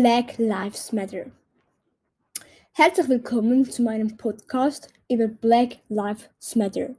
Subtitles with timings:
[0.00, 1.26] Black Lives Matter.
[2.70, 6.94] Herzlich willkommen zu meinem Podcast über Black Lives Matter.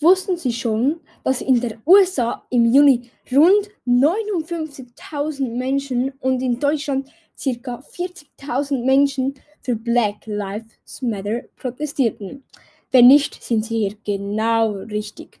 [0.00, 7.08] Wussten Sie schon, dass in der USA im Juni rund 59.000 Menschen und in Deutschland
[7.42, 7.82] ca.
[7.96, 9.32] 40.000 Menschen
[9.62, 12.44] für Black Lives Matter protestierten?
[12.92, 15.40] Wenn nicht, sind Sie hier genau richtig.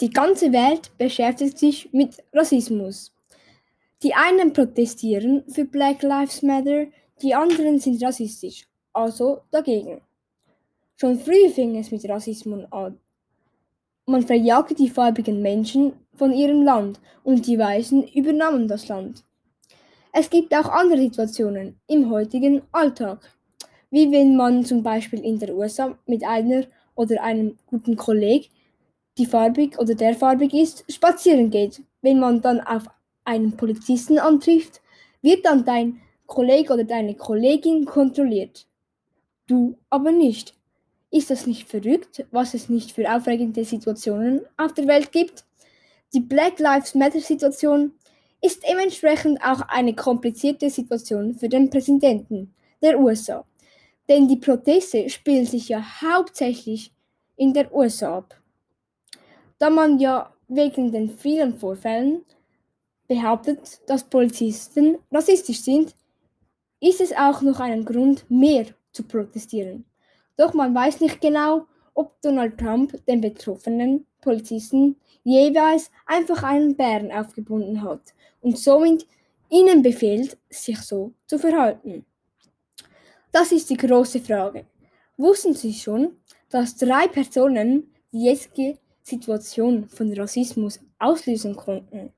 [0.00, 3.12] Die ganze Welt beschäftigt sich mit Rassismus.
[4.02, 6.86] Die einen protestieren für Black Lives Matter,
[7.20, 10.00] die anderen sind rassistisch, also dagegen.
[10.96, 12.98] Schon früh fing es mit Rassismus an.
[14.06, 19.22] Man verjagte die farbigen Menschen von ihrem Land und die Weißen übernahmen das Land.
[20.12, 23.20] Es gibt auch andere Situationen im heutigen Alltag,
[23.90, 26.64] wie wenn man zum Beispiel in der USA mit einer
[26.96, 28.46] oder einem guten Kollegen,
[29.16, 31.82] die farbig oder der farbig ist, spazieren geht.
[32.00, 32.88] Wenn man dann auf
[33.24, 34.80] einen Polizisten antrifft,
[35.22, 38.66] wird dann dein Kollege oder deine Kollegin kontrolliert.
[39.46, 40.54] Du aber nicht.
[41.10, 45.44] Ist das nicht verrückt, was es nicht für aufregende Situationen auf der Welt gibt?
[46.14, 47.92] Die Black Lives Matter Situation
[48.40, 53.44] ist dementsprechend auch eine komplizierte Situation für den Präsidenten der USA.
[54.08, 56.92] Denn die Proteste spielen sich ja hauptsächlich
[57.36, 58.40] in der USA ab.
[59.58, 62.22] Da man ja wegen den vielen Vorfällen
[63.12, 65.94] behauptet, dass Polizisten rassistisch sind,
[66.80, 69.84] ist es auch noch ein Grund mehr zu protestieren.
[70.36, 77.12] Doch man weiß nicht genau, ob Donald Trump den betroffenen Polizisten jeweils einfach einen Bären
[77.12, 79.06] aufgebunden hat und somit
[79.50, 82.06] ihnen befiehlt, sich so zu verhalten.
[83.30, 84.64] Das ist die große Frage.
[85.18, 86.16] Wussten Sie schon,
[86.50, 92.12] dass drei Personen die jetzige Situation von Rassismus auslösen konnten?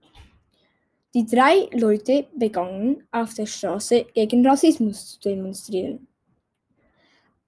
[1.14, 6.08] Die drei Leute begannen auf der Straße gegen Rassismus zu demonstrieren.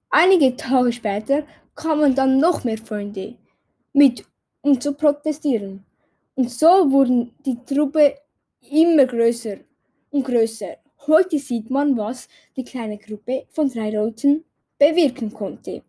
[0.09, 1.43] Einige Tage später
[1.75, 3.35] kamen dann noch mehr Freunde
[3.91, 4.23] mit,
[4.61, 5.83] um zu protestieren.
[6.35, 8.15] Und so wurden die Truppe
[8.71, 9.57] immer größer
[10.11, 10.77] und größer.
[11.05, 14.45] Heute sieht man, was die kleine Gruppe von drei Leuten
[14.79, 15.83] bewirken konnte.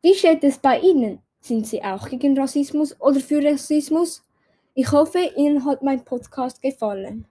[0.00, 1.18] Wie steht es bei Ihnen?
[1.40, 4.22] Sind Sie auch gegen Rassismus oder für Rassismus?
[4.80, 7.26] Ich hoffe, Ihnen hat mein Podcast gefallen.